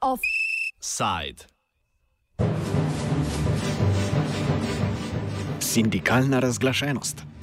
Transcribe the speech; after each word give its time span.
Offside. 0.00 1.44
Sindikalna 5.60 6.40
razglašenost. 6.40 7.35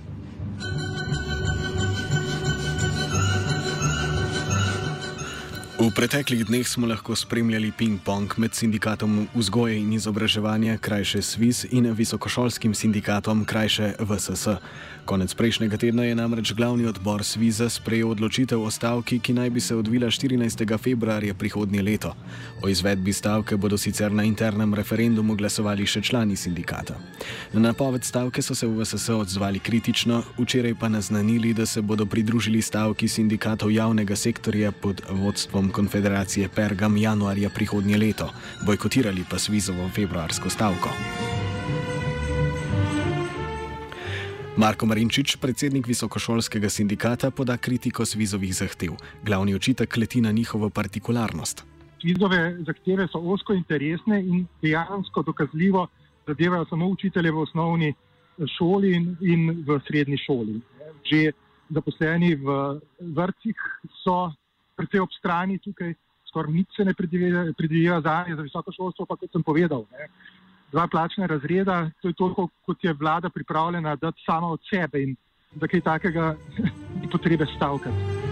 V 5.83 5.91
preteklih 5.91 6.47
dneh 6.47 6.63
smo 6.63 6.87
lahko 6.87 7.11
spremljali 7.11 7.67
ping-pong 7.75 8.31
med 8.39 8.55
sindikatom 8.55 9.27
vzgoje 9.35 9.81
in 9.83 9.91
izobraževanja, 9.91 10.77
krajše 10.79 11.19
SWIS, 11.19 11.65
in 11.75 11.91
visokošolskim 11.91 12.71
sindikatom, 12.71 13.43
krajše 13.43 13.99
VSS. 13.99 14.63
Konec 15.03 15.33
prejšnjega 15.35 15.75
tedna 15.77 16.05
je 16.07 16.15
namreč 16.15 16.53
glavni 16.55 16.87
odbor 16.87 17.19
SWIS 17.27 17.67
sprejel 17.67 18.15
odločitev 18.15 18.63
o 18.63 18.71
stavki, 18.71 19.19
ki 19.19 19.35
naj 19.35 19.49
bi 19.49 19.59
se 19.59 19.75
odvila 19.75 20.07
14. 20.07 20.63
februarja 20.79 21.33
prihodnje 21.35 21.81
leto. 21.83 22.15
O 22.63 22.71
izvedbi 22.71 23.11
stavke 23.13 23.57
bodo 23.59 23.75
sicer 23.77 24.11
na 24.11 24.23
internem 24.23 24.71
referendumu 24.73 25.35
glasovali 25.35 25.83
še 25.83 25.99
člani 25.99 26.39
sindikata. 26.39 26.95
Na 27.51 27.59
napoved 27.59 28.07
stavke 28.07 28.39
so 28.41 28.55
se 28.55 28.67
v 28.67 28.79
VSS 28.79 29.09
odzvali 29.19 29.59
kritično, 29.59 30.23
včeraj 30.39 30.79
pa 30.79 30.87
naznanili, 30.87 31.51
da 31.53 31.65
se 31.65 31.81
bodo 31.81 32.05
pridružili 32.05 32.61
stavki 32.61 33.11
sindikatov 33.11 33.71
javnega 33.71 34.15
sektorja 34.15 34.71
pod 34.71 35.03
vodstvom 35.09 35.72
konfederacije 35.73 36.49
Pergam 36.55 36.97
januarja 36.97 37.49
prihodnje 37.49 37.97
leto, 37.97 38.29
bojkotirali 38.65 39.25
pa 39.29 39.39
Svizovo 39.39 39.89
februarsko 39.89 40.49
stavko. 40.49 40.89
Marko 44.57 44.85
Marinčič, 44.85 45.35
predsednik 45.41 45.87
visokošolskega 45.89 46.69
sindikata, 46.69 47.31
poda 47.31 47.57
kritiko 47.57 48.05
Svizovih 48.05 48.53
zahtev. 48.53 48.93
Glavni 49.25 49.55
očitek 49.55 49.97
leti 49.97 50.21
na 50.21 50.31
njihovo 50.31 50.69
partikularnost. 50.69 51.63
Svizove 52.01 52.57
zahteve 52.67 53.07
so 53.07 53.17
osko 53.33 53.53
interesne 53.53 54.19
in 54.21 54.45
dejansko 54.61 55.23
dokazljivo 55.23 55.87
zadevajo 56.27 56.65
samo 56.69 56.87
učitelje 56.87 57.31
v 57.31 57.39
osnovni 57.39 57.93
šoli 58.57 58.93
in, 58.95 59.15
in 59.21 59.65
v 59.67 59.79
srednji 59.87 60.17
šoli. 60.17 60.61
Že 61.11 61.31
zaposleni 61.69 62.35
v 62.35 62.79
vrtcih 62.99 63.55
so 64.03 64.31
precej 64.77 65.03
ob 65.03 65.11
strani 65.17 65.59
tukaj, 65.59 65.93
skoraj 66.29 66.53
nič 66.53 66.67
se 66.75 66.85
ne 66.85 66.93
predvideva 66.93 68.01
za 68.01 68.23
nje, 68.27 68.35
za 68.35 68.41
visoko 68.41 68.71
šolstvo, 68.71 69.05
pa 69.05 69.15
kot 69.15 69.31
sem 69.31 69.43
povedal. 69.43 69.85
Ne. 69.91 70.09
Dva 70.73 70.87
plačna 70.89 71.29
razreda, 71.29 71.91
to 72.01 72.09
je 72.09 72.17
toliko, 72.17 72.49
kot 72.65 72.83
je 72.83 72.93
vlada 72.93 73.29
pripravljena 73.29 73.95
dati 73.95 74.23
sama 74.25 74.49
od 74.49 74.61
sebe 74.69 75.03
in 75.03 75.15
za 75.61 75.67
kaj 75.67 75.81
takega 75.81 76.35
ni 77.01 77.09
potrebe 77.09 77.45
stavkati. 77.55 78.31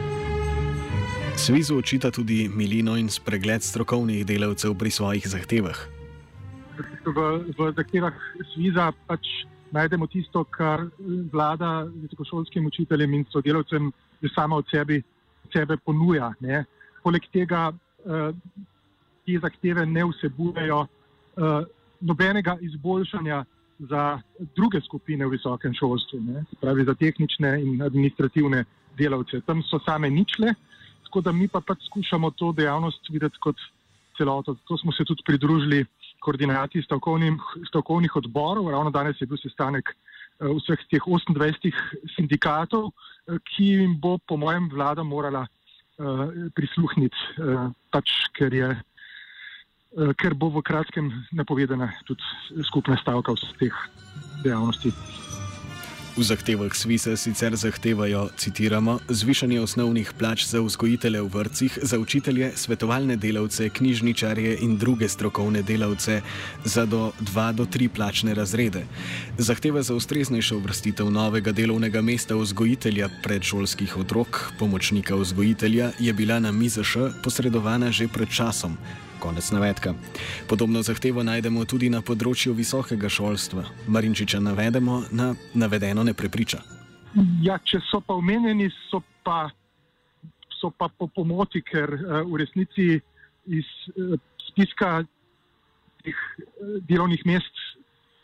Svizu 1.38 1.78
očita 1.78 2.12
tudi 2.12 2.50
milino 2.50 2.98
in 2.98 3.10
spregled 3.10 3.64
strokovnih 3.64 4.26
delavcev 4.26 4.76
pri 4.76 4.92
svojih 4.92 5.28
zahtevah. 5.28 5.78
V, 7.06 7.18
v 7.58 7.72
zahtevah 7.78 8.14
Sviza 8.54 8.92
pač 9.08 9.26
najdemo 9.72 10.08
tisto, 10.12 10.44
kar 10.44 10.84
vlada 11.32 11.88
visokošolskim 12.04 12.66
učiteljem 12.66 13.14
in 13.14 13.26
sodelavcem 13.32 13.92
že 14.22 14.30
sama 14.36 14.56
od 14.56 14.68
sebe 14.70 15.02
sebe 15.54 15.78
ponuja. 15.78 16.34
Ne. 16.40 16.64
Poleg 17.04 17.26
tega 17.34 17.70
uh, 17.72 18.30
te 19.26 19.40
zahteve 19.42 19.86
ne 19.86 20.06
vsebujejo 20.10 20.84
uh, 20.86 21.64
nobenega 22.02 22.58
izboljšanja 22.62 23.44
za 23.90 24.20
druge 24.56 24.82
skupine 24.82 25.26
v 25.26 25.38
visokem 25.38 25.74
šolstvu, 25.74 26.20
ne. 26.22 26.44
pravi 26.62 26.86
za 26.86 26.94
tehnične 26.94 27.56
in 27.62 27.82
administrativne 27.82 28.66
delavce. 28.98 29.42
Tam 29.46 29.64
so 29.66 29.80
same 29.86 30.10
ničle, 30.10 30.54
tako 31.08 31.22
da 31.22 31.32
mi 31.32 31.48
pa 31.48 31.62
pač 31.62 31.86
skušamo 31.90 32.32
to 32.32 32.52
dejavnost 32.52 33.10
videti 33.10 33.42
kot 33.42 33.58
celoto. 34.18 34.56
To 34.68 34.78
smo 34.78 34.92
se 34.92 35.06
tudi 35.06 35.24
pridružili 35.26 35.86
koordinaciji 36.20 36.84
stavkovnih 37.68 38.16
odborov. 38.16 38.70
Ravno 38.70 38.92
danes 38.92 39.22
je 39.22 39.28
bil 39.28 39.38
sestanek 39.42 39.96
vseh 40.42 40.86
teh 40.90 41.00
28 41.00 41.72
sindikatov. 42.16 42.92
Uh, 43.28 43.40
ki 43.46 43.72
jim 43.78 43.98
bo, 44.02 44.18
po 44.26 44.38
mojem, 44.42 44.70
vlada 44.72 45.04
morala 45.06 45.46
uh, 45.46 46.26
prisluhniti, 46.58 47.18
uh, 47.38 47.70
pač, 47.94 48.10
ker, 48.34 48.54
je, 48.54 48.72
ker 50.18 50.34
bo 50.40 50.50
v 50.50 50.64
kratkem 50.64 51.12
napovedana 51.36 51.92
tudi 52.08 52.24
skupna 52.66 52.98
stavka 52.98 53.36
vseh 53.38 53.54
teh 53.60 53.84
dejavnosti. 54.42 54.96
V 56.12 56.24
zahtevah 56.28 56.76
Svise 56.76 57.16
sicer 57.16 57.56
zahtevajo, 57.56 58.30
citiramo, 58.36 59.00
zvišanje 59.08 59.62
osnovnih 59.62 60.12
plač 60.20 60.44
za 60.44 60.60
vzgojitelje 60.60 61.22
v 61.22 61.30
vrtcih, 61.32 61.80
za 61.82 62.00
učitelje, 62.00 62.52
svetovalne 62.56 63.16
delavce, 63.16 63.70
knjižničarje 63.70 64.58
in 64.60 64.76
druge 64.78 65.08
strokovne 65.08 65.62
delavce 65.64 66.22
za 66.66 66.86
do 66.86 67.12
2 67.22 67.54
do 67.54 67.66
3 67.66 67.88
plačne 67.88 68.36
razrede. 68.36 68.84
Zahteva 69.38 69.82
za 69.82 69.96
ustreznejšo 69.96 70.58
uvrstitev 70.58 71.08
novega 71.12 71.52
delovnega 71.52 72.02
mesta 72.02 72.36
vzgojitelja 72.36 73.08
predšolskih 73.24 73.98
otrok, 73.98 74.52
pomočnika 74.60 75.16
vzgojitelja, 75.16 75.92
je 76.00 76.14
bila 76.14 76.40
na 76.40 76.52
MIZŠ 76.52 77.24
posredovana 77.24 77.92
že 77.92 78.12
pred 78.12 78.28
časom. 78.28 78.76
Konec 79.22 79.52
navedka. 79.52 79.94
Podobno 80.50 80.82
zahtevo 80.82 81.22
najdemo 81.24 81.62
tudi 81.70 81.92
na 81.94 82.02
področju 82.02 82.56
visokega 82.58 83.06
šolstva. 83.06 83.68
Marinčiča 83.86 84.40
navedemo, 84.42 85.04
na 85.14 85.36
navedeno 85.54 86.02
ne 86.02 86.16
prepriča. 86.18 86.62
Ja, 87.46 87.60
če 87.62 87.84
so 87.86 88.02
pa 88.02 88.18
omenjeni, 88.18 88.72
so 88.90 89.04
pa, 89.22 89.52
so 90.58 90.72
pa 90.74 90.90
po 90.90 91.06
pomoti, 91.06 91.62
ker 91.62 91.94
uh, 91.94 92.24
v 92.26 92.42
resnici 92.42 92.88
iz 93.46 93.70
uh, 93.94 94.18
spiska 94.48 95.04
teh 96.02 96.18
uh, 96.18 96.80
delovnih 96.90 97.22
mest, 97.30 97.62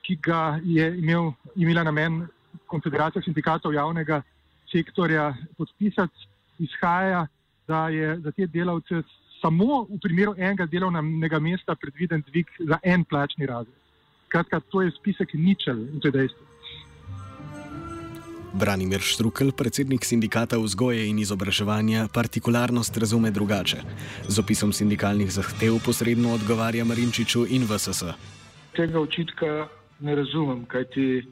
ki 0.01 0.17
ga 0.23 0.57
je 0.65 0.89
imel, 0.97 1.33
imela 1.59 1.85
namen 1.85 2.23
Konfederacija 2.67 3.21
sindikatov 3.21 3.75
javnega 3.75 4.23
sektorja 4.71 5.29
podpisati, 5.59 6.25
izhaja, 6.59 7.27
da 7.67 7.87
je 7.93 8.17
za 8.23 8.31
te 8.31 8.47
delavce 8.47 9.03
samo 9.41 9.85
v 9.89 9.99
primeru 10.01 10.35
enega 10.37 10.65
delovnega 10.65 11.39
mesta 11.39 11.75
predviden 11.75 12.23
dvig 12.27 12.47
za 12.59 12.79
en 12.83 13.03
plačni 13.03 13.45
razred. 13.45 13.75
Kratka, 14.27 14.59
to 14.59 14.81
je 14.81 14.91
spisek 14.91 15.33
ničel 15.33 15.77
in 15.77 15.99
to 15.99 16.07
je 16.07 16.11
dejstvo. 16.11 16.45
Branimir 18.53 19.03
Štrukel, 19.03 19.51
predsednik 19.51 20.05
sindikata 20.05 20.57
vzgoje 20.57 21.05
in 21.09 21.19
izobraževanja, 21.19 22.07
partikularnost 22.13 22.97
razume 22.97 23.31
drugače. 23.31 23.77
Z 24.27 24.39
opisom 24.39 24.73
sindikalnih 24.73 25.29
zahtev 25.31 25.77
posredno 25.85 26.33
odgovarja 26.33 26.85
Marinčiču 26.85 27.45
in 27.49 27.67
VSS. 27.69 28.15
Tega 28.73 28.99
očitka 28.99 29.67
ne 29.99 30.15
razumem, 30.15 30.65
kajti 30.65 31.27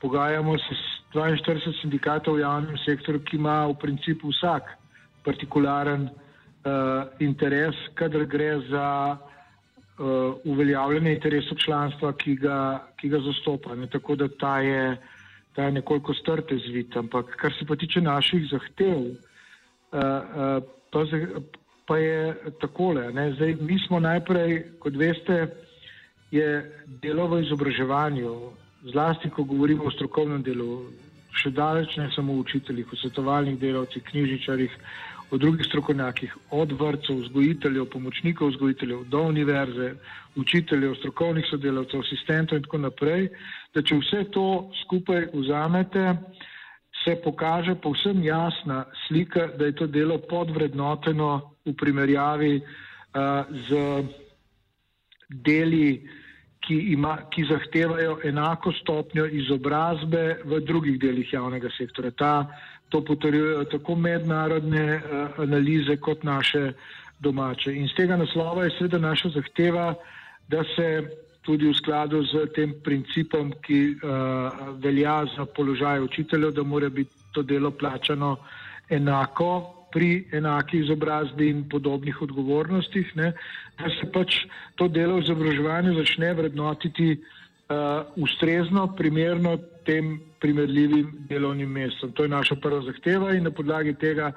pogajamo 0.00 0.58
se 0.58 0.74
s 0.74 0.84
42 1.14 1.80
sindikatov 1.80 2.36
v 2.36 2.44
javnem 2.44 2.76
sektorju, 2.84 3.22
ki 3.24 3.36
ima 3.36 3.66
v 3.70 3.78
principu 3.80 4.28
vsak 4.34 4.68
partikularen 5.24 6.10
interes, 7.20 7.76
kadar 7.94 8.24
gre 8.26 8.60
za 8.68 9.16
uh, 9.98 10.34
uveljavljanje 10.44 11.12
interesov 11.14 11.58
članstva, 11.58 12.12
ki 12.12 12.34
ga, 12.36 12.86
ki 12.96 13.08
ga 13.08 13.20
zastopa. 13.20 13.74
Ne? 13.74 13.86
Tako 13.86 14.16
da 14.16 14.28
ta 14.28 14.58
je, 14.60 14.96
ta 15.54 15.62
je 15.62 15.72
nekoliko 15.72 16.14
strte 16.14 16.58
zvit. 16.68 16.96
Ampak 16.96 17.36
kar 17.36 17.52
se 17.58 17.66
pa 17.66 17.76
tiče 17.76 18.00
naših 18.00 18.48
zahtev, 18.50 18.98
uh, 18.98 19.12
uh, 20.92 21.42
pa, 21.86 21.96
je 21.98 22.34
takole. 22.60 23.10
Zdaj, 23.36 23.56
mi 23.60 23.78
smo 23.86 24.00
najprej, 24.00 24.62
kot 24.78 24.96
veste, 24.96 25.46
je 26.30 26.72
delo 27.02 27.28
v 27.28 27.42
izobraževanju, 27.44 28.34
zlasti 28.92 29.30
ko 29.30 29.44
govorimo 29.44 29.84
o 29.84 29.90
strokovnem 29.90 30.42
delu, 30.42 30.86
še 31.36 31.50
daleč 31.50 31.96
ne 31.96 32.08
samo 32.14 32.34
učiteljih, 32.40 32.88
v 32.90 32.98
svetovalnih 32.98 33.58
delavcih, 33.60 34.02
knjižničarjih, 34.02 34.72
o 35.30 35.38
drugih 35.38 35.66
strokovnjakih, 35.66 36.36
od 36.50 36.72
vrtcev, 36.72 37.16
vzgojiteljev, 37.16 37.88
pomočnikov 37.90 38.48
vzgojiteljev 38.48 39.04
do 39.10 39.22
univerze, 39.22 39.94
učiteljev, 40.36 40.94
strokovnih 40.94 41.46
sodelavcev, 41.50 42.00
asistentov 42.00 42.58
in 42.58 42.66
tako 42.66 42.78
naprej, 42.78 43.28
da 43.74 43.82
če 43.82 43.98
vse 44.00 44.24
to 44.30 44.46
skupaj 44.84 45.28
vzamete, 45.34 46.14
se 47.04 47.16
pokaže 47.24 47.74
povsem 47.74 48.22
jasna 48.24 48.84
slika, 49.06 49.46
da 49.58 49.66
je 49.66 49.74
to 49.76 49.86
delo 49.86 50.18
podvrednoteno 50.18 51.56
v 51.66 51.74
primerjavi 51.74 52.54
uh, 52.60 53.44
z 53.68 53.82
deli, 55.28 56.08
ki, 56.66 56.76
ima, 56.92 57.16
ki 57.30 57.44
zahtevajo 57.46 58.18
enako 58.24 58.72
stopnjo 58.80 59.26
izobrazbe 59.26 60.40
v 60.44 60.60
drugih 60.66 60.98
delih 60.98 61.32
javnega 61.32 61.70
sektora. 61.78 62.10
Ta, 62.10 62.32
to 62.88 63.04
potrjujejo 63.04 63.64
tako 63.64 63.94
mednarodne 63.94 64.96
uh, 64.96 65.40
analize 65.42 65.96
kot 65.96 66.22
naše 66.24 66.72
domače. 67.20 67.74
In 67.74 67.88
z 67.88 67.94
tega 67.94 68.16
naslova 68.16 68.64
je 68.64 68.74
seveda 68.78 68.98
naša 68.98 69.28
zahteva, 69.28 69.94
da 70.48 70.64
se 70.76 71.02
tudi 71.42 71.68
v 71.70 71.74
skladu 71.74 72.22
z 72.26 72.46
tem 72.54 72.74
principom, 72.84 73.52
ki 73.62 73.80
uh, 73.94 74.74
velja 74.82 75.24
za 75.36 75.46
položaj 75.46 76.00
učiteljev, 76.00 76.52
da 76.52 76.62
mora 76.62 76.88
biti 76.88 77.14
to 77.32 77.42
delo 77.42 77.70
plačano 77.70 78.36
enako 78.90 79.72
pri 79.92 80.26
enaki 80.32 80.78
izobrazbi 80.78 81.48
in 81.48 81.68
podobnih 81.68 82.22
odgovornostih, 82.22 83.16
ne, 83.16 83.32
da 83.78 83.90
se 83.90 84.10
pač 84.12 84.42
to 84.74 84.88
delo 84.88 85.16
v 85.16 85.24
izobraževanju 85.24 85.94
začne 85.94 86.34
vrednotiti 86.34 87.12
uh, 87.12 87.35
ustrezno, 88.16 88.86
primerno 88.96 89.56
tem 89.86 90.20
primerljivim 90.40 91.26
delovnim 91.28 91.70
mestom. 91.70 92.12
To 92.12 92.22
je 92.22 92.28
naša 92.28 92.54
prva 92.62 92.82
zahteva 92.86 93.34
in 93.34 93.44
na 93.44 93.50
podlagi 93.50 93.94
tega 93.94 94.32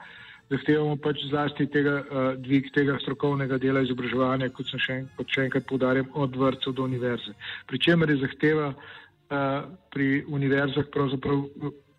zahtevamo 0.49 0.97
pač 0.97 1.21
zlasti 1.29 1.67
tega 1.69 1.99
uh, 2.01 2.29
dvig 2.41 2.71
tega 2.73 2.97
strokovnega 3.03 3.59
dela 3.61 3.83
izobraževanja, 3.85 4.49
kot 4.49 4.71
sem 4.71 4.81
še, 4.81 4.97
en, 5.01 5.09
kot 5.17 5.29
še 5.29 5.45
enkrat 5.45 5.67
poudarjam, 5.69 6.09
od 6.17 6.37
vrtcev 6.41 6.73
do 6.73 6.87
univerze. 6.89 7.35
Pričemer 7.69 8.09
je 8.09 8.23
zahteva 8.23 8.71
uh, 8.73 9.69
pri 9.93 10.23
univerzah 10.27 10.89
pravzaprav 10.93 11.45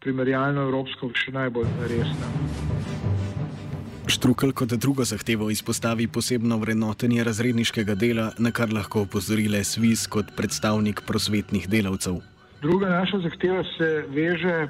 primerjalno 0.02 0.66
evropsko 0.66 1.12
še 1.14 1.36
najbolj 1.36 1.76
resna. 1.92 2.89
Štrukel 4.20 4.50
kot 4.52 4.68
drugo 4.76 5.04
zahtevo 5.08 5.46
izpostavi 5.50 6.04
posebno 6.06 6.58
vrednotenje 6.60 7.22
razredniškega 7.24 7.94
dela, 7.94 8.26
na 8.38 8.50
kar 8.52 8.68
lahko 8.68 9.06
opozorile 9.06 9.62
SWIS 9.64 10.02
kot 10.12 10.34
predstavnik 10.36 10.98
prosvetnih 11.06 11.64
delavcev. 11.72 12.18
Druga 12.60 12.90
naša 12.90 13.22
zahteva 13.24 13.62
se 13.64 13.86
veže 14.12 14.66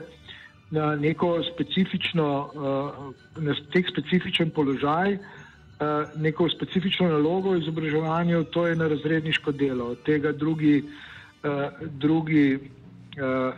na 0.70 0.92
neko 0.94 1.32
specifično, 1.48 2.26
uh, 2.54 3.42
na 3.42 3.56
tek 3.72 3.90
specifičen 3.90 4.52
položaj, 4.54 5.16
uh, 5.18 6.14
neko 6.14 6.46
specifično 6.54 7.08
nalogo 7.10 7.56
v 7.56 7.64
izobraževanju, 7.64 8.44
to 8.54 8.68
je 8.68 8.76
na 8.76 8.86
razredniško 8.92 9.52
delo. 9.52 9.88
Od 9.96 10.04
tega 10.06 10.30
drugi, 10.32 10.84
uh, 10.84 11.88
drugi 11.98 12.60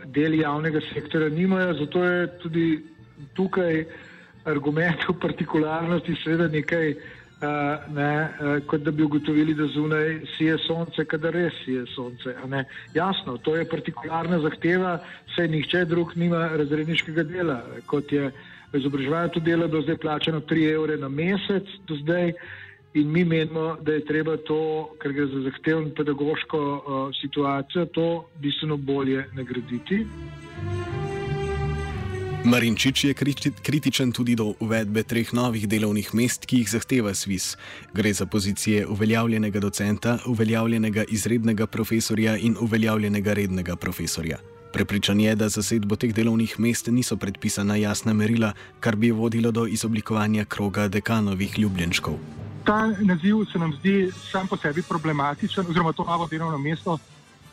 deli 0.05 0.41
javnega 0.41 0.81
sektora 0.93 1.29
nimajo, 1.29 1.77
zato 1.83 2.03
je 2.03 2.25
tudi 2.39 2.65
tukaj 3.37 3.85
argumentov 4.45 5.19
partikularnosti 5.21 6.15
seveda 6.23 6.47
nekaj, 6.51 6.89
uh, 6.93 7.93
ne, 7.95 8.09
uh, 8.23 8.55
kot 8.67 8.83
da 8.83 8.91
bi 8.91 9.03
ugotovili, 9.03 9.53
da 9.53 9.67
zunaj 9.67 10.19
sije 10.37 10.57
sonce, 10.67 11.05
kadar 11.05 11.33
res 11.33 11.53
sije 11.65 11.85
sonce. 11.95 12.35
Jasno, 12.93 13.37
to 13.37 13.55
je 13.55 13.69
partikularna 13.69 14.39
zahteva, 14.39 14.97
saj 15.35 15.47
nihče 15.47 15.85
drug 15.85 16.15
nima 16.15 16.47
razredniškega 16.57 17.23
dela, 17.23 17.61
kot 17.85 18.11
je 18.11 18.31
v 18.73 18.81
izobraževanju 18.81 19.29
to 19.29 19.39
delo 19.39 19.67
do 19.67 19.81
zdaj 19.81 19.97
plačano 19.97 20.41
3 20.41 20.69
evre 20.73 20.97
na 20.97 21.09
mesec 21.09 21.63
do 21.87 21.95
zdaj. 21.95 22.33
In 22.93 23.09
mi 23.11 23.23
menimo, 23.25 23.77
da 23.81 23.93
je 23.93 24.05
treba 24.05 24.35
to, 24.37 24.93
ker 25.01 25.13
gre 25.17 25.25
za 25.25 25.39
zahtevno 25.49 25.89
pedagoško 25.97 26.59
uh, 26.59 27.09
situacijo, 27.21 27.85
to 27.85 28.29
bistveno 28.41 28.77
bolje 28.77 29.25
nagraditi. 29.33 30.05
Marinčič 32.43 33.03
je 33.03 33.13
kritičen 33.63 34.11
tudi 34.11 34.35
do 34.35 34.51
uvedbe 34.59 35.03
treh 35.07 35.31
novih 35.31 35.63
delovnih 35.63 36.09
mest, 36.11 36.43
ki 36.43 36.57
jih 36.59 36.69
zahteva 36.69 37.13
SWIS. 37.15 37.55
Gre 37.95 38.11
za 38.13 38.25
pozicije 38.25 38.83
uveljavljenega 38.87 39.59
docenta, 39.63 40.17
uveljavljenega 40.27 41.05
izrednega 41.07 41.67
profesorja 41.67 42.35
in 42.37 42.57
uveljavljenega 42.59 43.33
rednega 43.33 43.75
profesorja. 43.75 44.37
Prepričan 44.73 45.19
je, 45.19 45.35
da 45.35 45.49
zasedbo 45.49 45.95
teh 45.95 46.11
delovnih 46.11 46.59
mest 46.59 46.91
niso 46.91 47.15
predpisana 47.15 47.79
jasna 47.79 48.13
merila, 48.13 48.51
kar 48.79 48.95
bi 48.95 49.11
vodilo 49.11 49.51
do 49.51 49.65
izoblikovanja 49.65 50.45
kroga 50.45 50.87
dekanovih 50.87 51.59
ljubljenčkov. 51.59 52.19
Ta 52.67 52.91
naziv 52.99 53.45
se 53.51 53.59
nam 53.59 53.71
zdi 53.79 54.11
sam 54.31 54.47
po 54.47 54.57
sebi 54.57 54.83
problematičen, 54.83 55.65
oziroma 55.69 55.93
to 55.93 56.03
novo 56.03 56.27
delovno 56.27 56.57
mesto, 56.57 56.99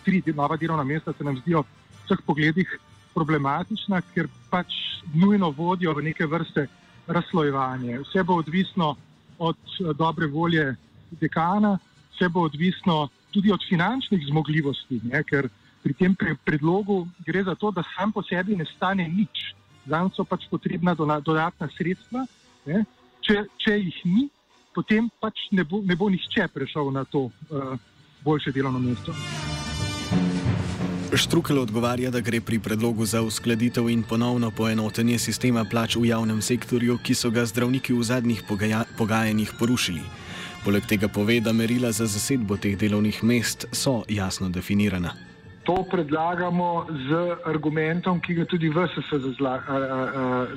tri 0.04 0.22
nova 0.34 0.56
delovna 0.56 0.84
mesta 0.84 1.12
se 1.12 1.25
nam 1.25 1.38
zdijo 1.38 1.62
v 1.62 1.66
vseh 2.04 2.26
pogledih 2.26 2.78
problematična, 3.15 4.01
ker 4.15 4.29
pač 4.51 4.75
nujno 5.15 5.51
vodijo 5.51 5.95
v 5.95 6.11
neke 6.11 6.27
vrste 6.27 6.67
razslojevanje. 7.07 7.99
Vse 8.05 8.23
bo 8.23 8.39
odvisno 8.43 8.97
od 9.39 9.57
eh, 9.57 9.93
dobre 9.99 10.27
volje 10.27 10.77
dekana, 11.21 11.79
vse 12.15 12.29
bo 12.29 12.47
odvisno 12.47 13.09
tudi 13.31 13.53
od 13.53 13.61
finančnih 13.69 14.27
zmogljivosti, 14.27 15.01
ne? 15.05 15.23
ker 15.25 15.49
pri 15.83 15.95
tem 15.95 16.17
predlogu 16.45 17.09
gre 17.27 17.45
za 17.45 17.55
to, 17.55 17.71
da 17.71 17.83
sam 17.97 18.12
po 18.12 18.23
sebi 18.23 18.57
ne 18.57 18.67
stane 18.77 19.09
nič. 19.09 19.55
Zanj 19.89 20.12
so 20.15 20.25
pač 20.29 20.45
potrebna 20.51 20.95
dodatna 20.95 21.69
sredstva. 21.77 22.27
Če, 23.25 23.45
če 23.57 23.79
jih 23.79 24.01
ni, 24.05 24.27
potem 24.77 25.09
pač 25.21 25.49
ne 25.57 25.65
bo, 25.65 25.81
ne 25.81 25.97
bo 25.97 26.11
nihče 26.12 26.51
prešel 26.53 26.93
na 26.93 27.05
to 27.09 27.31
uh, 27.31 27.75
boljše 28.25 28.53
delovno 28.53 28.79
mesto. 28.79 29.17
Štrukel 31.11 31.59
odgovarja, 31.59 32.11
da 32.11 32.21
gre 32.21 32.39
pri 32.41 32.61
predlogu 32.62 33.05
za 33.05 33.23
uskladitev 33.23 33.89
in 33.91 34.03
ponovno 34.03 34.51
poenotenje 34.51 35.19
sistema 35.19 35.65
plač 35.71 35.97
v 35.97 36.07
javnem 36.07 36.39
sektorju, 36.43 37.01
ki 37.03 37.15
so 37.19 37.33
ga 37.35 37.43
zdravniki 37.43 37.93
v 37.93 38.05
zadnjih 38.07 38.45
pogaja 38.49 38.85
pogajanjih 38.99 39.51
porušili. 39.59 40.05
Poleg 40.65 40.87
tega 40.87 41.09
pove, 41.09 41.41
da 41.41 41.53
merila 41.53 41.91
za 41.91 42.07
zasedbo 42.07 42.57
teh 42.57 42.79
delovnih 42.79 43.25
mest 43.25 43.67
so 43.73 44.05
jasno 44.09 44.49
definirana. 44.55 45.11
To 45.67 45.83
predlagamo 45.91 46.87
z 47.09 47.37
argumentom, 47.45 48.21
ki 48.21 48.35
ga 48.35 48.45
tudi 48.47 48.71
VSS 48.71 49.11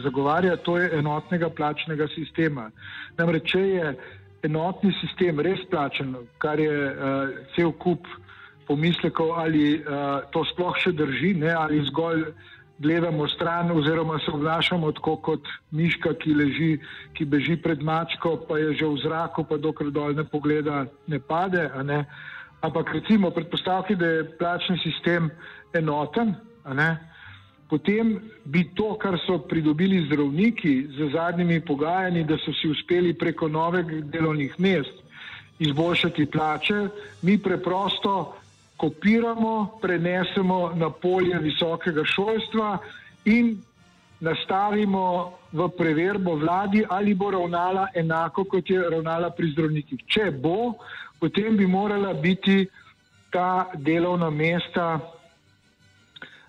zagovarja, 0.06 0.58
to 0.58 0.78
je 0.78 0.92
enotnega 1.00 1.50
plačnega 1.50 2.08
sistema. 2.14 2.70
Namreč, 3.18 3.50
če 3.56 3.60
je 3.60 3.96
enotni 4.46 4.94
sistem 5.02 5.42
res 5.42 5.66
plačen, 5.72 6.14
kar 6.38 6.62
je 6.62 6.70
uh, 6.94 7.34
cel 7.56 7.74
kup 7.74 8.06
pomislekov, 8.68 9.32
ali 9.40 9.80
uh, 9.80 10.24
to 10.32 10.46
sploh 10.54 10.78
še 10.80 10.92
drži, 10.96 11.34
ne, 11.42 11.52
ali 11.52 11.84
zgolj 11.90 12.28
gledamo 12.84 13.28
stran 13.28 13.72
oziroma 13.72 14.20
se 14.20 14.32
obnašamo 14.32 14.92
tako 14.92 15.16
kot 15.16 15.48
miška, 15.72 16.14
ki 16.20 16.34
leži, 16.34 16.72
ki 17.14 17.26
beži 17.26 17.58
pred 17.58 17.84
mačko, 17.84 18.38
pa 18.48 18.58
je 18.58 18.74
že 18.74 18.86
v 18.86 18.98
zraku, 19.04 19.44
pa 19.44 19.58
dokler 19.58 19.92
dol 19.92 20.16
ne 20.16 20.24
pogleda, 20.24 20.86
ne 21.08 21.20
pade. 21.20 21.70
Ne. 21.84 22.06
Ampak 22.62 22.94
recimo 22.94 23.32
predpostavki, 23.32 23.96
da 23.96 24.08
je 24.08 24.28
plačni 24.38 24.78
sistem 24.84 25.30
enoten, 25.74 26.36
potem 27.70 28.20
bi 28.46 28.64
to, 28.76 28.94
kar 28.98 29.18
so 29.26 29.40
pridobili 29.50 30.06
zdravniki 30.08 30.88
z 30.98 31.12
zadnjimi 31.14 31.62
pogajanji, 31.66 32.24
da 32.24 32.38
so 32.38 32.54
si 32.54 32.70
uspeli 32.70 33.14
preko 33.14 33.48
novih 33.48 34.04
delovnih 34.06 34.60
mest 34.60 35.04
izboljšati 35.60 36.26
plače, 36.26 36.88
mi 37.22 37.38
preprosto 37.38 38.36
kopiramo, 38.84 39.80
prenesemo 39.82 40.74
na 40.76 40.90
polje 40.90 41.40
visokega 41.40 42.04
šolstva 42.04 42.78
in 43.26 43.56
nastavimo 44.20 45.40
v 45.52 45.70
preverbo 45.78 46.36
vladi, 46.36 46.84
ali 46.90 47.14
bo 47.16 47.32
ravnala 47.32 47.88
enako, 47.96 48.44
kot 48.44 48.70
je 48.70 48.84
ravnala 48.90 49.30
pri 49.32 49.52
zdravnikih. 49.56 50.04
Če 50.08 50.32
bo, 50.32 50.74
potem 51.20 51.56
bi 51.58 51.68
morala 51.68 52.12
biti 52.14 52.66
ta 53.32 53.72
delovna 53.76 54.30
mesta 54.30 55.00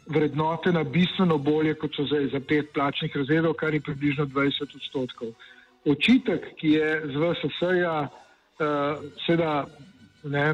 vrednotena 0.06 0.82
bistveno 0.84 1.38
bolje, 1.38 1.74
kot 1.78 1.94
so 1.94 2.06
zdaj 2.10 2.32
za 2.34 2.40
pet 2.48 2.72
plačnih 2.74 3.14
razredov, 3.16 3.54
kar 3.62 3.74
je 3.74 3.80
približno 3.80 4.26
20 4.26 4.74
odstotkov. 4.74 5.30
Očitek, 5.86 6.50
ki 6.58 6.74
je 6.78 6.88
z 7.12 7.22
VSS-ja, 7.22 7.94
uh, 8.08 9.06
seveda, 9.22 9.66
ne, 10.24 10.46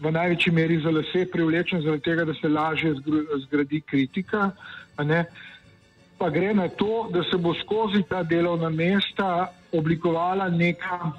v 0.00 0.12
največji 0.12 0.52
meri 0.52 0.80
za 0.84 0.90
lase 0.90 1.26
privlečen, 1.32 1.82
zaradi 1.82 2.02
tega, 2.02 2.24
da 2.24 2.34
se 2.34 2.48
lažje 2.48 2.94
zgradi 3.46 3.80
kritika. 3.80 4.50
Pa 6.18 6.30
gre 6.30 6.54
na 6.54 6.68
to, 6.68 7.08
da 7.12 7.22
se 7.30 7.36
bo 7.36 7.54
skozi 7.54 8.02
ta 8.08 8.22
delovna 8.22 8.70
mesta 8.70 9.52
oblikovala 9.72 10.48
neka 10.48 11.12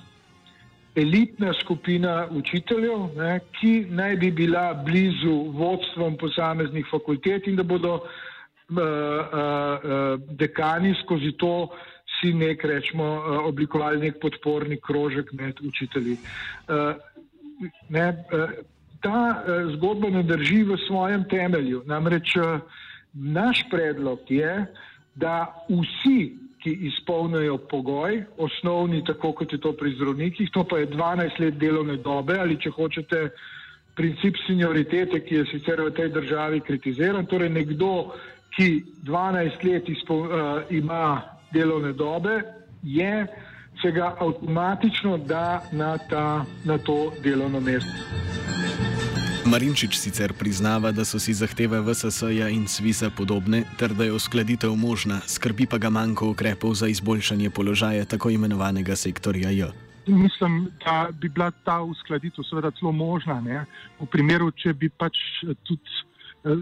elitna 0.98 1.54
skupina 1.62 2.28
učiteljev, 2.32 3.10
ne, 3.18 3.40
ki 3.60 3.86
naj 3.90 4.16
bi 4.16 4.32
bila 4.32 4.74
blizu 4.74 5.36
vodstvom 5.54 6.18
posameznih 6.18 6.88
fakultet 6.92 7.48
in 7.48 7.56
da 7.56 7.64
bodo 7.64 7.94
uh, 7.94 8.02
uh, 8.72 8.80
uh, 8.82 10.20
dekani 10.40 10.96
skozi 11.04 11.36
to 11.38 11.70
si 12.18 12.34
nek, 12.34 12.64
rečemo, 12.66 13.06
uh, 13.06 13.46
oblikovali 13.46 14.02
nek 14.08 14.18
podporni 14.22 14.80
krožek 14.82 15.34
med 15.34 15.62
učitelji. 15.62 16.18
Uh, 17.60 17.70
ne, 17.90 18.26
eh, 18.32 18.48
ta 19.02 19.44
eh, 19.48 19.76
zgodba 19.76 20.10
ne 20.10 20.24
drži 20.24 20.64
v 20.64 20.78
svojem 20.88 21.24
temelju. 21.30 21.84
Namreč 21.86 22.36
eh, 22.36 22.60
naš 23.14 23.64
predlog 23.72 24.20
je, 24.30 24.66
da 25.16 25.66
vsi, 25.70 26.38
ki 26.62 26.72
izpolnijo 26.90 27.58
pogoj, 27.58 28.24
osnovni, 28.38 29.04
tako 29.06 29.32
kot 29.32 29.54
je 29.54 29.60
to 29.62 29.72
pri 29.74 29.94
zdravnikih, 29.96 30.50
to 30.54 30.64
pa 30.64 30.78
je 30.78 30.90
12 30.90 31.40
let 31.40 31.58
delovne 31.58 31.98
dobe 31.98 32.38
ali 32.40 32.58
če 32.58 32.70
hočete 32.74 33.30
princip 33.96 34.38
senioritete, 34.46 35.22
ki 35.26 35.36
je 35.36 35.46
sicer 35.52 35.82
v 35.82 35.94
tej 35.94 36.10
državi 36.14 36.60
kritiziran, 36.66 37.26
torej 37.26 37.50
nekdo, 37.50 38.14
ki 38.58 38.84
12 39.06 39.64
let 39.66 39.90
izpol, 39.90 40.26
uh, 40.26 40.70
ima 40.70 41.22
delovne 41.54 41.94
dobe, 41.98 42.42
je 42.84 43.26
se 43.82 43.92
ga 43.92 44.16
avtomatično 44.20 45.18
da 45.18 45.64
na, 45.72 45.98
ta, 45.98 46.46
na 46.66 46.78
to 46.78 47.14
delovno 47.24 47.60
mesto. 47.60 47.92
Marinčič 49.48 49.96
sicer 49.96 50.34
priznava, 50.34 50.92
da 50.92 51.06
so 51.08 51.20
si 51.24 51.32
zahteve 51.34 51.80
VSS-ja 51.80 52.50
in 52.52 52.68
Svisa 52.68 53.08
podobne, 53.10 53.64
ter 53.80 53.94
da 53.96 54.04
je 54.04 54.12
uskladitev 54.12 54.76
možna, 54.76 55.22
skrbi 55.24 55.66
pa 55.72 55.78
ga 55.78 55.90
manjko 55.90 56.34
ukrepov 56.36 56.74
za 56.76 56.88
izboljšanje 56.92 57.50
položaja 57.50 58.06
tako 58.06 58.30
imenovanega 58.30 58.96
sektorja 58.96 59.50
J. 59.50 59.72
Mislim, 60.08 60.68
da 60.84 61.08
bi 61.12 61.30
bila 61.30 61.52
ta 61.64 61.80
uskladitev 61.82 62.44
seveda 62.44 62.72
celo 62.72 62.92
možna, 62.92 63.40
ne? 63.42 63.66
v 64.00 64.08
primeru, 64.12 64.52
če 64.52 64.74
bi 64.74 64.90
pač 64.90 65.16
tudi 65.64 65.96
eh, 66.44 66.60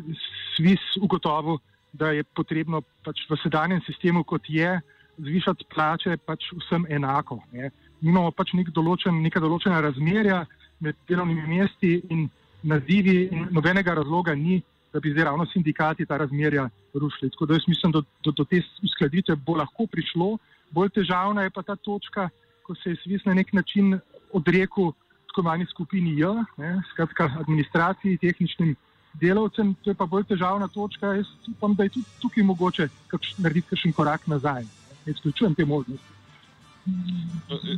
Svis 0.55 0.85
ugotovil, 1.01 1.57
da 1.93 2.11
je 2.13 2.23
potrebno 2.23 2.83
pač 3.05 3.25
v 3.29 3.37
sedanjem 3.41 3.81
sistemu, 3.87 4.23
kot 4.23 4.45
je, 4.49 4.77
zvišati 5.17 5.65
plače 5.73 6.17
pač 6.25 6.51
vsem 6.53 6.85
enako. 6.89 7.39
Ne? 7.51 7.69
Mi 8.01 8.11
imamo 8.11 8.31
pač 8.31 8.53
nek 8.53 8.71
določen, 8.75 9.21
neka 9.23 9.39
določena 9.39 9.81
razmerja 9.81 10.43
med 10.83 10.97
delovnimi 11.09 11.47
mesti 11.57 11.99
in 12.11 12.27
nazivi, 12.65 13.29
in 13.31 13.47
nobenega 13.55 13.93
razloga 13.95 14.35
ni, 14.35 14.61
da 14.93 14.99
bi 14.99 15.11
zdaj 15.11 15.27
ravno 15.27 15.45
sindikati 15.51 16.05
ta 16.05 16.17
razmerja 16.17 16.69
rušili. 16.93 17.31
Tako 17.31 17.45
da 17.45 17.57
jaz 17.57 17.67
mislim, 17.67 17.91
da 17.91 18.01
do, 18.01 18.07
do, 18.23 18.31
do 18.31 18.45
te 18.45 18.61
uskladitve 18.83 19.35
bo 19.35 19.57
lahko 19.59 19.87
prišlo. 19.91 20.37
Bolj 20.71 20.93
težavna 20.95 21.43
je 21.43 21.51
pa 21.55 21.63
ta 21.63 21.75
točka, 21.75 22.29
ko 22.63 22.75
se 22.75 22.93
je 22.93 23.01
svis 23.03 23.25
na 23.25 23.33
nek 23.33 23.53
način 23.53 23.99
odrekel 24.33 24.93
tako 25.27 25.43
manjši 25.49 25.71
skupini 25.71 26.15
J, 26.19 26.31
ne, 26.57 26.77
skratka 26.93 27.27
administraciji, 27.41 28.17
tehničnim 28.17 28.75
delavcem, 29.19 29.75
to 29.83 29.91
je 29.91 29.99
pa 29.99 30.07
bolj 30.07 30.23
težavna 30.31 30.67
točka. 30.67 31.13
Jaz 31.19 31.27
upam, 31.51 31.75
da 31.75 31.83
je 31.83 31.97
tudi 31.97 32.17
tukaj 32.21 32.43
mogoče 32.43 32.87
kakš, 33.11 33.37
narediti 33.43 33.67
kakšen 33.69 33.93
korak 33.93 34.27
nazaj. 34.31 34.63
Ne 35.05 35.11
izključujem 35.11 35.55
te 35.55 35.65
možnosti. 35.65 36.07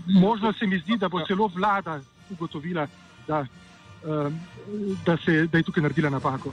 Možno 0.08 0.54
se 0.54 0.68
mi 0.68 0.80
zdi, 0.80 0.98
da 0.98 1.10
bo 1.10 1.26
celo 1.28 1.48
vlada 1.48 2.02
ugotovila, 2.30 2.88
da 3.28 3.46
Ehm, 4.06 4.34
da, 5.06 5.18
se, 5.18 5.48
da 5.52 5.58
je 5.58 5.64
tukaj 5.64 5.84
naredila 5.84 6.10
napako. 6.10 6.52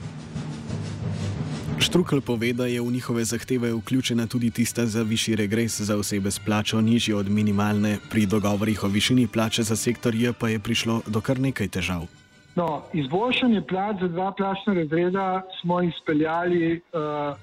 Štrukel 1.79 2.21
pove, 2.21 2.53
da 2.53 2.65
je 2.65 2.81
v 2.81 2.91
njihove 2.91 3.23
zahteve 3.25 3.73
vključena 3.73 4.27
tudi 4.27 4.51
tista 4.51 4.85
za 4.85 5.03
višji 5.03 5.35
regres 5.35 5.81
za 5.81 5.97
osebe 5.97 6.31
s 6.31 6.39
plačo 6.39 6.81
nižjo 6.81 7.17
od 7.17 7.29
minimalne. 7.29 7.97
Pri 8.09 8.25
dogovorih 8.25 8.83
o 8.83 8.87
višini 8.87 9.27
plače 9.27 9.63
za 9.63 9.75
sektor 9.75 10.15
J 10.15 10.33
pa 10.33 10.49
je 10.49 10.59
prišlo 10.59 11.01
do 11.07 11.21
kar 11.21 11.39
nekaj 11.39 11.67
težav. 11.67 12.07
No, 12.55 12.83
izboljšanje 12.93 13.61
plač 13.61 14.01
za 14.01 14.07
dva 14.07 14.31
plačna 14.31 14.73
razreda 14.73 15.41
smo 15.61 15.81
izpeljali 15.81 16.81
uh, 16.93 16.99
uh, 16.99 17.37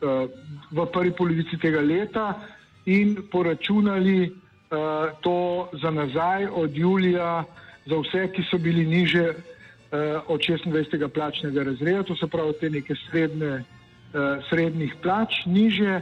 v 0.00 0.86
prvi 0.92 1.12
polovici 1.12 1.58
tega 1.60 1.80
leta 1.80 2.40
in 2.84 3.16
poračunali 3.30 4.30
uh, 4.30 5.12
to 5.20 5.68
za 5.82 5.90
nazaj 5.90 6.46
od 6.46 6.76
julija 6.76 7.44
za 7.86 7.96
vse, 7.96 8.28
ki 8.32 8.42
so 8.50 8.58
bili 8.58 8.86
niže 8.86 9.26
uh, 9.28 10.24
od 10.28 10.40
26. 10.40 11.08
plačnega 11.08 11.62
razreda, 11.62 12.02
to 12.02 12.16
se 12.16 12.26
pravi 12.26 12.52
te 12.60 12.70
neke 12.70 12.94
srednje, 13.10 13.64
srednjih 14.50 14.94
plač, 15.02 15.46
niže, 15.46 16.00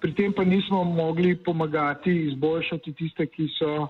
pri 0.00 0.12
tem 0.12 0.32
pa 0.36 0.44
nismo 0.44 0.84
mogli 0.84 1.32
pomagati 1.32 2.12
izboljšati 2.28 2.92
tiste, 2.92 3.24
ki 3.26 3.48
so 3.56 3.88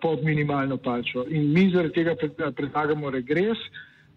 pod 0.00 0.24
minimalno 0.24 0.76
plačo. 0.76 1.26
In 1.28 1.52
mi 1.52 1.68
zaradi 1.70 1.92
tega 1.92 2.14
predlagamo 2.56 3.10
regres, 3.10 3.60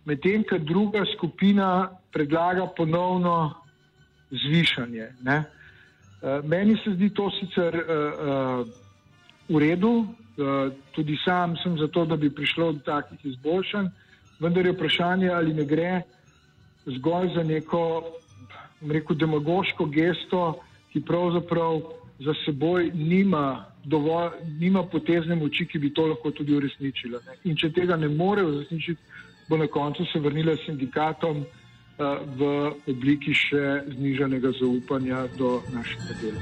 medtem 0.05 0.43
ko 0.43 0.58
druga 0.58 1.05
skupina 1.15 1.89
predlaga 2.12 2.67
ponovno 2.77 3.53
zvišanje. 4.31 5.08
Ne? 5.22 5.43
Meni 6.43 6.77
se 6.84 6.93
zdi 6.93 7.10
to 7.10 7.29
sicer 7.34 7.75
uh, 7.75 7.86
uh, 7.86 8.67
v 9.50 9.60
redu, 9.60 9.93
Eh, 10.41 10.72
tudi 10.91 11.17
sam 11.25 11.58
sem 11.63 11.77
za 11.77 11.88
to, 11.88 12.05
da 12.05 12.15
bi 12.15 12.29
prišlo 12.29 12.72
do 12.72 12.79
takih 12.79 13.20
izboljšanj, 13.25 13.88
vendar 14.39 14.65
je 14.65 14.72
vprašanje, 14.72 15.29
ali 15.29 15.53
ne 15.53 15.65
gre 15.65 16.01
zgolj 16.86 17.34
za 17.36 17.43
neko 17.43 18.03
rekel, 18.89 19.15
demagoško 19.15 19.86
gesto, 19.86 20.62
ki 20.93 21.01
pravzaprav 21.01 21.81
za 22.20 22.34
seboj 22.46 22.91
nima, 22.93 23.65
dovolj, 23.84 24.39
nima 24.60 24.84
potezne 24.84 25.36
moči, 25.36 25.67
ki 25.67 25.79
bi 25.79 25.93
to 25.93 26.08
lahko 26.08 26.31
tudi 26.31 26.55
uresničila. 26.55 27.20
Ne. 27.27 27.38
In 27.51 27.58
če 27.58 27.70
tega 27.75 27.96
ne 27.96 28.08
more 28.08 28.46
uresničiti, 28.46 29.01
bo 29.51 29.58
na 29.58 29.67
koncu 29.67 30.05
se 30.05 30.20
vrnila 30.20 30.55
sindikatom 30.65 31.43
uh, 31.43 31.46
v 32.39 32.72
obliki 32.88 33.34
še 33.36 33.84
znižanega 33.91 34.53
zaupanja 34.55 35.25
do 35.36 35.60
našega 35.75 36.15
dela. 36.22 36.41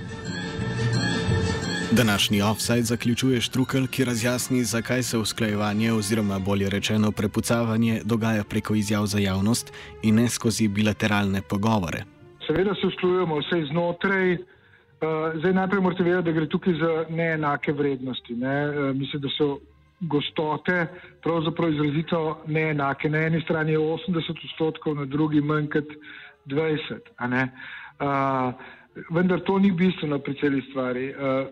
Današnji 1.91 2.41
offside 2.41 2.85
zaključuje 2.85 3.41
Štrukel, 3.41 3.87
ki 3.87 4.05
razjasni, 4.05 4.61
zakaj 4.63 5.03
se 5.03 5.17
usklajevanje 5.17 5.93
oziroma 5.93 6.37
bolje 6.39 6.69
rečeno 6.69 7.11
prepucavanje 7.11 8.01
dogaja 8.05 8.43
preko 8.43 8.75
izjav 8.75 9.05
za 9.05 9.19
javnost 9.19 9.73
in 10.03 10.21
ne 10.21 10.29
skozi 10.29 10.67
bilateralne 10.67 11.41
pogovore. 11.41 12.03
Seveda 12.47 12.75
se 12.77 12.87
usklajujemo 12.87 13.39
vse 13.41 13.63
znotraj. 13.71 14.33
Uh, 14.33 15.33
zdaj 15.39 15.53
najprej 15.53 15.81
morate 15.81 16.03
vedeti, 16.03 16.29
da 16.29 16.37
gre 16.37 16.45
tukaj 16.45 16.73
za 16.73 16.93
neenake 17.09 17.73
vrednosti. 17.73 18.35
Ne? 18.35 18.55
Uh, 18.69 18.95
mislim, 18.95 19.21
da 19.21 19.29
so 19.37 19.57
gostote 19.99 20.87
pravzaprav 21.23 21.73
izrazito 21.73 22.41
neenake. 22.47 23.09
Na 23.09 23.25
eni 23.27 23.41
strani 23.41 23.71
je 23.71 23.79
80 23.79 24.43
odstotkov, 24.45 24.95
na 24.95 25.05
drugi 25.05 25.41
manj 25.41 25.67
kot 25.73 25.95
20. 26.45 26.99
Uh, 27.99 28.53
vendar 29.09 29.39
to 29.39 29.59
ni 29.59 29.71
bistveno 29.71 30.19
pri 30.19 30.33
celi 30.39 30.61
stvari. 30.69 31.09
Uh, 31.09 31.47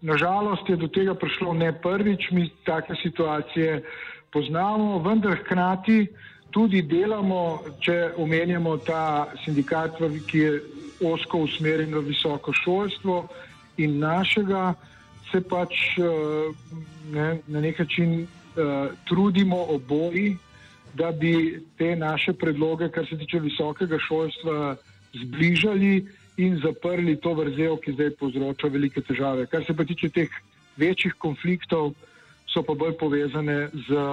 Nažalost 0.00 0.68
je 0.68 0.76
do 0.76 0.88
tega 0.88 1.14
prišlo 1.14 1.52
ne 1.54 1.72
prvič, 1.80 2.30
mi 2.30 2.48
take 2.64 2.94
situacije 3.02 3.82
poznamo, 4.32 4.98
vendar 5.04 5.36
hkrati 5.42 6.06
tudi 6.50 6.82
delamo, 6.82 7.60
če 7.84 8.12
omenjamo 8.16 8.76
ta 8.86 9.28
sindikat, 9.44 10.00
ki 10.26 10.38
je 10.38 10.54
osko 11.04 11.44
usmerjen 11.44 11.92
v 11.94 12.06
visoko 12.08 12.52
šolstvo 12.52 13.26
in 13.76 13.98
našega, 14.00 14.74
se 15.30 15.40
pač 15.40 15.98
eh, 15.98 16.52
ne, 17.12 17.38
na 17.46 17.60
nek 17.60 17.78
način 17.78 18.22
uh, 18.22 18.90
trudimo 19.08 19.56
oboji, 19.74 20.36
da 20.94 21.10
bi 21.12 21.62
te 21.78 21.96
naše 21.96 22.32
predloge, 22.32 22.88
kar 22.90 23.06
se 23.06 23.18
tiče 23.18 23.40
visokega 23.40 23.98
šolstva, 23.98 24.76
zbližali 25.14 26.06
in 26.36 26.58
zaprli 26.62 27.16
to 27.16 27.34
vrzel, 27.34 27.76
ki 27.82 27.92
zdaj 27.92 28.10
povzroča 28.18 28.70
velike 28.70 29.02
težave. 29.02 29.46
Kar 29.46 29.64
se 29.66 29.74
pa 29.76 29.84
tiče 29.84 30.08
teh 30.08 30.30
večjih 30.76 31.14
konfliktov, 31.18 31.92
so 32.50 32.62
pa 32.62 32.74
bolj 32.74 32.96
povezane 32.98 33.68
z 33.88 34.04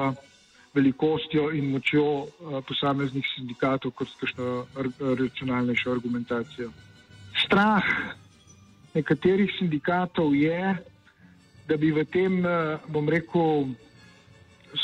velikostjo 0.73 1.49
in 1.57 1.71
močjo 1.73 2.05
uh, 2.05 2.59
posameznih 2.67 3.25
sindikatov, 3.35 3.93
kot 3.97 4.09
s 4.09 4.21
kakšno 4.21 4.65
racionalnejšo 5.21 5.91
argumentacijo. 5.91 6.69
Strah 7.45 7.85
nekaterih 8.97 9.51
sindikatov 9.57 10.35
je, 10.35 10.75
da 11.67 11.77
bi 11.77 11.91
v 11.91 12.05
tem, 12.11 12.39
uh, 12.45 12.79
bom 12.87 13.09
rekel, 13.09 13.67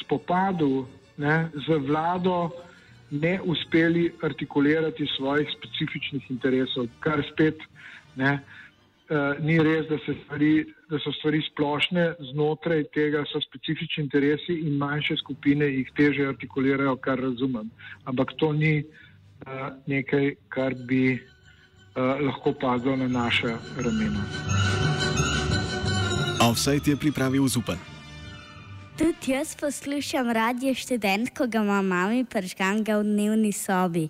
spopadu 0.04 0.86
ne, 1.18 1.50
z 1.68 1.78
vlado 1.88 2.52
ne 3.12 3.40
uspeli 3.44 4.12
artikulirati 4.24 5.08
svojih 5.18 5.48
specifičnih 5.58 6.32
interesov, 6.32 6.88
kar 7.00 7.22
spet 7.32 7.62
ne, 8.16 8.40
uh, 9.10 9.40
ni 9.40 9.60
res, 9.62 9.86
da, 9.90 10.00
stvari, 10.02 10.66
da 10.90 11.00
so 11.04 11.14
stvari 11.20 11.44
splošne, 11.52 12.08
znotraj 12.34 12.84
tega 12.96 13.24
so 13.32 13.42
specifični 13.42 14.04
interesi 14.08 14.58
in 14.66 14.78
manjše 14.82 15.18
skupine 15.22 15.70
jih 15.70 15.92
teže 15.98 16.28
artikulirajo, 16.34 16.98
kar 16.98 17.22
razumem. 17.22 17.70
Ampak 18.10 18.34
to 18.42 18.52
ni 18.54 18.80
uh, 18.82 19.70
nekaj, 19.88 20.34
kar 20.50 20.76
bi 20.76 21.14
uh, 21.14 22.20
lahko 22.20 22.58
padlo 22.60 22.98
na 22.98 23.08
naše 23.08 23.56
ramena. 23.78 25.13
Offside 26.44 26.92
je 26.92 26.96
pripravil 27.00 27.48
zupan. 27.48 27.80
Tudi 28.98 29.32
jaz 29.32 29.56
poslušam 29.56 30.28
radio 30.32 30.74
študent, 30.76 31.30
ko 31.32 31.48
ga 31.48 31.62
ima 31.64 31.82
mami 31.82 32.26
pržgan 32.26 32.84
v 32.84 33.04
dnevni 33.04 33.52
sobi. 33.56 34.02